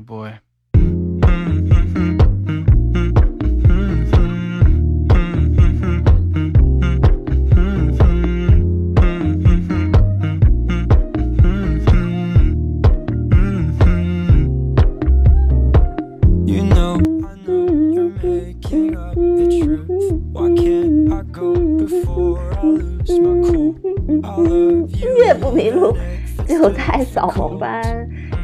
[0.00, 0.40] boy.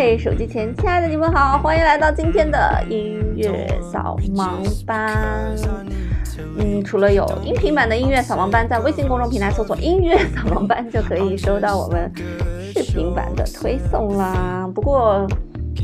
[0.00, 5.54] 嘿，手机前亲爱的你们好，欢迎来到今天的音乐扫盲班。
[6.56, 12.10] 嗯，除了有音频版的音乐扫盲班，在微信公众平台搜索“音乐扫盲班”就可以收到我们
[12.72, 14.66] 视频版的推送啦。
[14.74, 15.26] 不过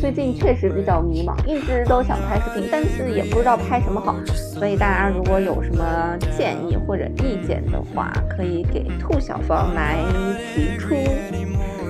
[0.00, 4.14] 最近确实比较迷茫，一直都想拍视频，但是也不知道拍什么好。
[4.26, 9.96] 所以大家如果有什么建议或者意见的话，可以给兔小芳来
[10.54, 10.94] 提出。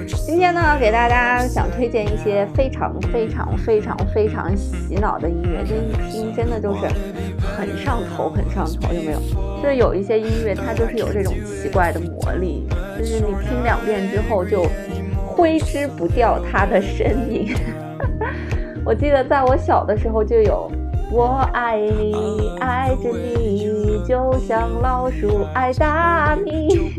[0.07, 6.87] 今天呢，给大家想推荐一些非常非常非常非常洗脑的音乐，这一听真的就是
[7.57, 9.19] 很上头，很上头，有没有？
[9.63, 12.67] 就是有一些音乐，它就是有这种奇怪的魔力，
[12.99, 14.67] 就是你听两遍之后就
[15.27, 17.55] 挥之不掉它的身影。
[18.85, 20.71] 我记得在我小的时候就有。
[21.11, 26.95] 我爱你，爱着你，就像老鼠爱大米。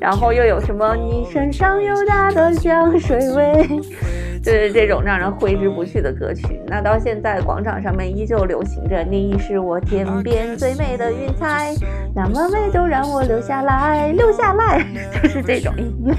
[0.00, 0.94] 然后又有什么？
[0.94, 3.66] 你身上有它的香水味，
[4.40, 6.60] 就是这种让人挥之不去的歌曲。
[6.68, 11.74] 那到现在广场上面依旧流行着“你是我天边最美的云彩，
[12.14, 14.86] 那么美就让我留下来，留下来”，
[15.20, 16.14] 就是这种音乐。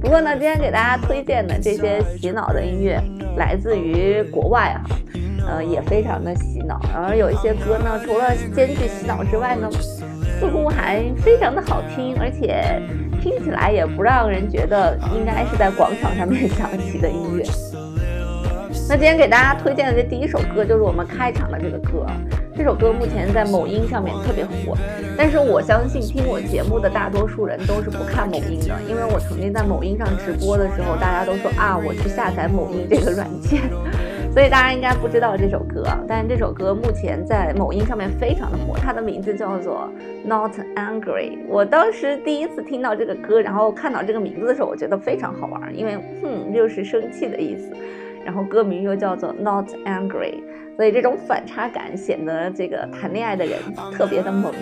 [0.00, 2.98] 不过呢，今天给大家推荐的这些洗脑的音乐，
[3.36, 4.96] 来自于国外哈、
[5.46, 6.80] 呃，也非常的洗脑。
[6.94, 9.68] 而有一些歌呢，除了兼具洗脑之外呢，
[10.38, 12.82] 似乎还非常的好听，而且
[13.20, 17.44] 听起来也不让人觉得应该是在广场上面 响起的音乐。
[18.88, 22.06] 那今天给大家推荐的这第一首歌就是我们开场的这个歌，
[22.56, 24.76] 这首歌目前在某音上面特别火，
[25.16, 33.62] 但是我相信听我节目的大多数人都是不看某音的，因为我曾经在某音上直播的时候，大家都说啊，我去下载某音这个软件。
[34.36, 39.90] 所以大家应该不知道这首歌，但是这首歌目前在某音上面非常的火，它的名字叫做
[40.26, 41.38] Not Angry。
[41.48, 47.74] 我当时第一次听到这个歌，然后看到这个名字的时候，我觉得非常好玩，因为哼就是生气的意思，
[48.26, 50.34] 然后歌名又叫做 Not Angry，
[50.76, 53.58] 所以这种反差感显得这个谈恋爱的人
[53.90, 54.52] 特别的萌，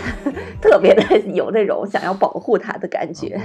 [0.62, 3.38] 特别的有那种想要保护他的感 Oh 觉。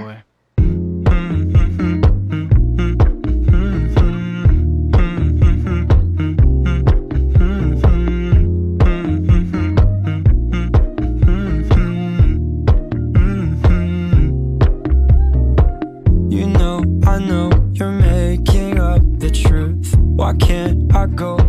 [20.16, 21.45] Why can't I go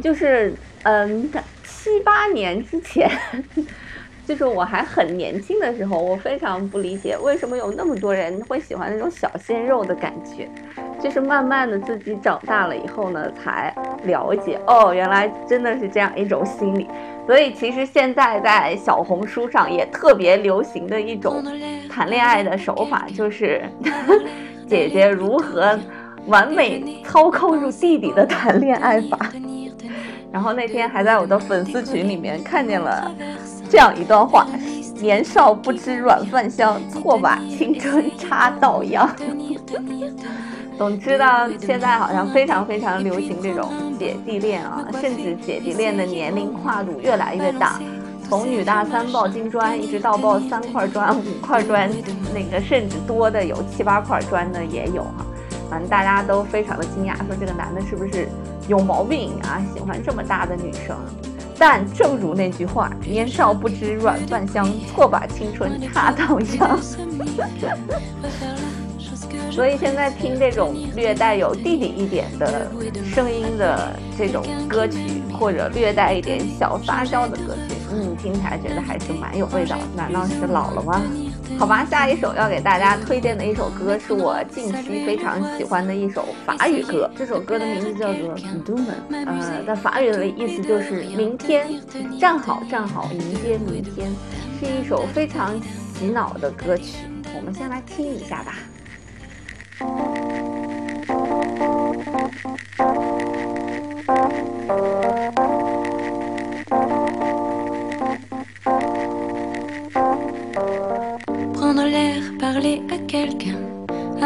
[0.00, 0.52] 就是
[0.82, 1.30] 嗯
[1.64, 3.10] 七八年之前，
[4.26, 10.48] 就是我还很年轻的时候，我非常不理解为什么有那么多人会喜欢那种小鲜肉的感觉。
[11.00, 16.88] 就是慢慢的自己长大了以后呢，才了解哦，原来真的是这样一种心理。
[17.24, 21.44] 所以其实现在在小红书上也特别流行的一种
[21.88, 23.62] 谈恋爱的手法，就是
[24.66, 25.78] 姐姐如何
[26.26, 29.16] 完美操控住弟弟的谈恋爱法。
[30.32, 33.10] 然后那天还在我的粉丝群里面看见了
[33.68, 34.46] 这样一段话：
[35.00, 39.08] 年少不知软饭香，错把青春插稻秧。
[40.76, 47.80] 总之呢现在好像非常非常流行这种姐弟恋啊，甚至姐弟恋的年龄跨度越来越大，
[48.28, 51.90] 从女大三抱金砖一直到抱三块砖、五块砖，
[52.32, 55.26] 那个甚至多的有七八块砖的也有哈、
[55.68, 58.28] 反正大家都非常的惊讶，说这个男的是不是
[58.68, 59.60] 有毛病啊？
[59.74, 60.96] 喜欢这么大的女生。
[61.58, 66.78] 但正如那句话，年少不知软饭香，错把青春插稻秧。
[69.50, 72.70] 所以现在听这种略带有弟弟一点的
[73.04, 79.76] 声音的这种歌曲，或者略带一点小撒娇的歌曲，嗯，听起来觉得还是蛮有味道。
[79.96, 81.02] 难道是老了吗？
[81.56, 87.10] 好吧，下一首要给大家推荐的一首歌是我近期非常喜欢的一首法语歌。
[87.16, 91.68] 这首歌的名字叫做《Demain》，呃，在法语的意思就是明天，
[92.18, 94.10] 站好站好，迎接明天，
[94.60, 95.58] 是一首非常
[95.94, 96.98] 洗脑的歌曲。
[97.34, 98.54] 我们先来听一下吧。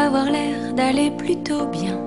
[0.03, 1.97] Avoir l'air d'aller plutôt bien.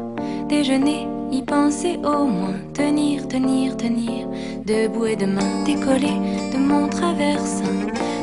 [0.49, 4.29] Déjeuner, y penser au moins, tenir, tenir, tenir.
[4.67, 6.19] Debout et demain, décoller
[6.53, 7.77] de mon traversin.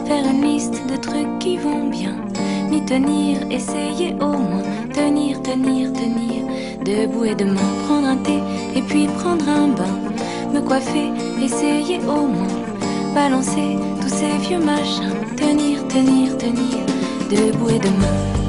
[0.05, 2.15] Faire une liste de trucs qui vont bien.
[2.69, 6.43] M'y tenir, essayer au moins, tenir, tenir, tenir.
[6.85, 8.39] Debout et demain, prendre un thé
[8.75, 9.95] et puis prendre un bain.
[10.53, 11.09] Me coiffer,
[11.43, 12.57] essayer au moins.
[13.15, 15.17] Balancer tous ces vieux machins.
[15.35, 16.79] Tenir, tenir, tenir.
[17.31, 18.42] Debout et demain.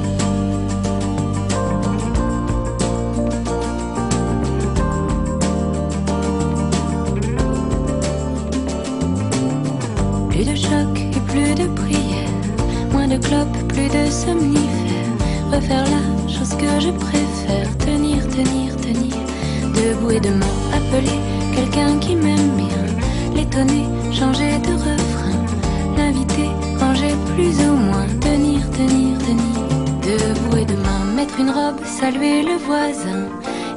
[10.35, 12.29] Plus de choc et plus de prières.
[12.91, 15.15] Moins de clopes, plus de somnifères.
[15.49, 17.69] Refaire la chose que je préfère.
[17.77, 19.15] Tenir, tenir, tenir.
[19.73, 20.55] Debout et demain.
[20.73, 21.19] Appeler
[21.55, 22.85] quelqu'un qui m'aime bien.
[23.33, 25.39] L'étonner, changer de refrain.
[25.95, 26.49] L'inviter,
[26.81, 28.07] ranger plus ou moins.
[28.19, 29.61] Tenir, tenir, tenir.
[30.01, 31.15] Debout et demain.
[31.15, 33.23] Mettre une robe, saluer le voisin.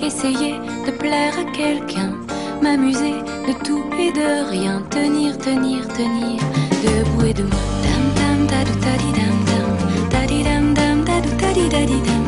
[0.02, 0.56] Essayer
[0.87, 2.14] de plaire à quelqu'un.
[2.61, 3.14] M'amuser
[3.47, 4.83] de tout et de rien.
[4.90, 6.40] Tenir, tenir, tenir.
[6.83, 7.67] Debout et demain.
[7.85, 9.69] Dam dam dadu dadi dam dam.
[10.11, 12.27] Dadi dam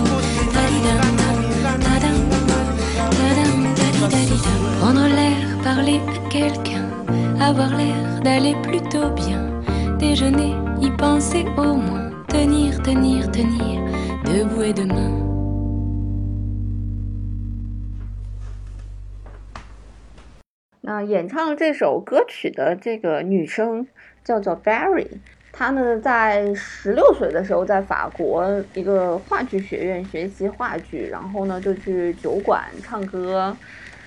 [20.81, 23.87] 那演唱这首歌曲的这个女生
[24.23, 25.07] 叫做 Barry，
[25.51, 33.57] 她呢在十六岁的时候在法国一个话剧学院学习话剧，然后呢就去酒馆唱歌。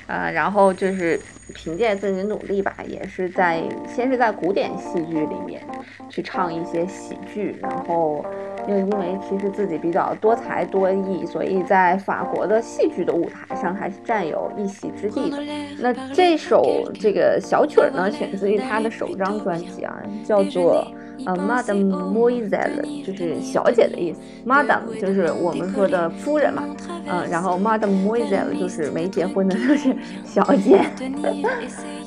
[0.06, 1.18] 呃，然后就是
[1.54, 5.62] 凭借自己努力吧，也是在先是在古典戏剧里面
[6.08, 8.24] 去唱一些喜剧，然后
[8.68, 15.38] 又因为其实自己比较多才多艺，所以在法国的戏剧的舞台上还是占有一席之地的。
[15.78, 20.86] 那这首这个小曲儿呢，选自于他的首张专辑啊，叫做。
[21.26, 26.62] 呃，Madame Moiselle 就是小姐的意思，Madam 就是我们说的夫人嘛，
[27.06, 29.94] 嗯，然后 Madame Moiselle 就是没结婚的，就是
[30.24, 30.84] 小姐。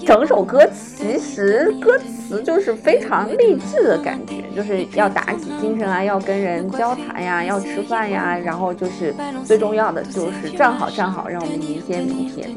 [0.05, 12.49] 整首歌其实歌词就是非常励志的感觉，就是要打起精神来，要跟人交谈呀，要吃饭呀，然后就是最重要的就是站好站好，让我们迎接明天。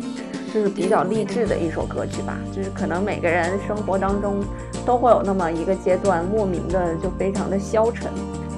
[0.52, 4.42] 就是比较励志的一首歌曲吧，就是可能每个人生活当中
[4.84, 8.10] 都会有那么一个阶段，莫名的就非常的消沉，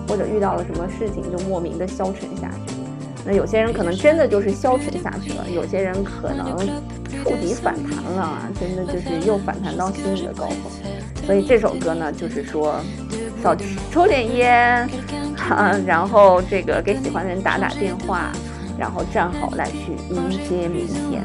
[0.09, 2.75] 或者遇到了什么事情就莫名的消沉下去。
[3.25, 6.59] 那有些人可能真的就是消沉下去了，有些人可能
[7.23, 10.57] 触底反弹了，真的就是又反弹到新的高峰。
[11.25, 12.81] 所以这首歌呢，就是说
[13.43, 13.55] 少
[13.93, 14.89] 抽点烟，
[15.37, 18.33] 哈，然后这个给喜欢的人打打电话，
[18.77, 21.23] 然后站好来去迎接明天。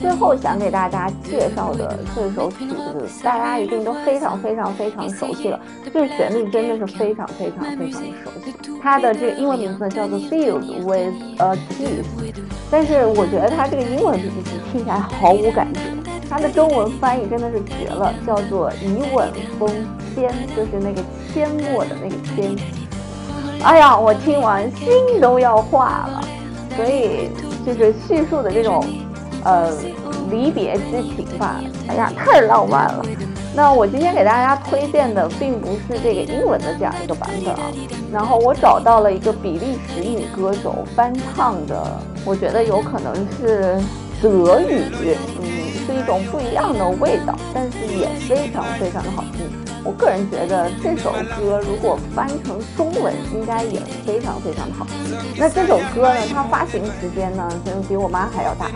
[0.00, 5.58] 最后想给大家介绍的这首曲子，大家一定都非常非常非常熟悉了。
[5.84, 8.14] 这个旋律真的是非常非常非常的熟悉。
[8.80, 12.06] 它的这个英文名字叫做 Filled with a Kiss，
[12.70, 15.80] 但是我觉得它这个英文名字听起来毫无感觉。
[16.30, 19.28] 它的中文翻译真的是绝了，叫做以吻
[19.58, 19.68] 封
[20.14, 21.02] 缄，就是那个
[21.34, 22.56] 缄默的那个缄。
[23.64, 26.20] 哎呀，我听完心都要化了。
[26.76, 27.30] 所以
[27.66, 28.84] 就是叙述的这种。
[29.44, 29.70] 呃，
[30.30, 33.04] 离别之情吧，哎呀，太浪漫了。
[33.54, 37.60] 那我今天给大家推荐的并不是这个英文的这样一个版本啊，
[38.12, 43.76] 然后我找到了一个比利时女歌手翻唱的，我觉得有可能是
[44.22, 44.82] 德语，
[45.40, 45.46] 嗯，
[45.86, 49.48] 是一种不一样的味道，但是也非常非常的好听。
[49.84, 55.16] 我个人觉得这首歌如果翻成中文，应该也非常非常的好听。
[55.36, 58.66] 那这首歌呢，它发行时间呢，就比我妈还要大，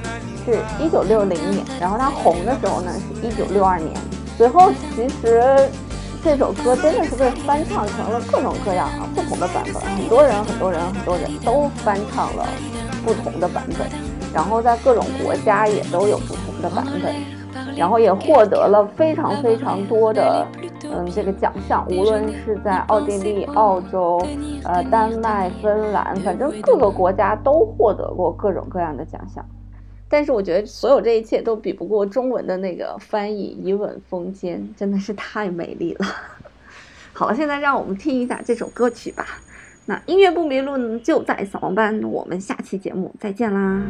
[0.47, 1.64] 是一九六零年。
[1.80, 3.90] 然后它红的时候呢，是一九六二年。
[4.38, 5.68] 随后其实
[6.25, 12.47] 这首歌真的是被翻唱成了各种各样啊不同的版本，很多人很多人很多人都翻唱了
[13.04, 13.87] 不同的版本，
[14.32, 20.47] 然后在各种国家也都有不同的版本，然后也获得了非常非常多的。
[20.94, 24.20] 嗯，这个奖项无论是在奥地利、澳洲、
[24.64, 29.44] 呃丹麦、芬兰，反正各个国家都获得过各种各样的奖项。
[30.08, 36.06] 但是我觉得所有这一切都比不过中文的那个翻译“以吻封缄”，真的是太美丽了。
[37.14, 39.26] 好了，现在让我们听一下这首歌曲吧。
[39.87, 43.82] 那音乐不迷路就在扫盲班，我们下期节目再见啦。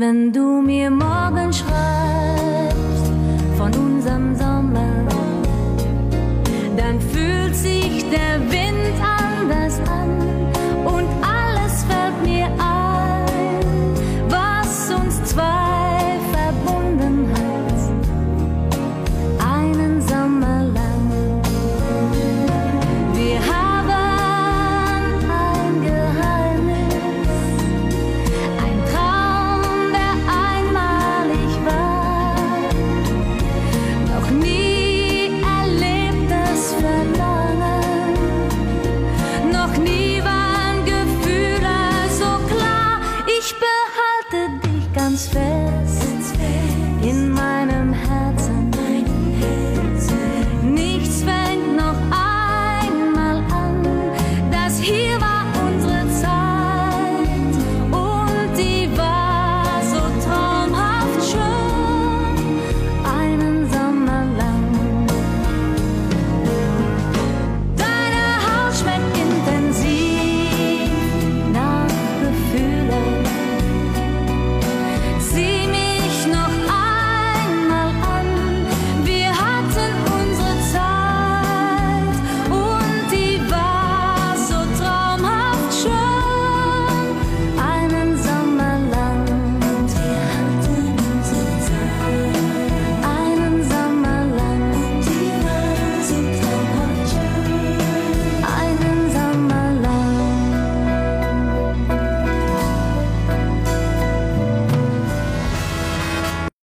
[0.00, 1.89] Wenn du mir morgen schreibst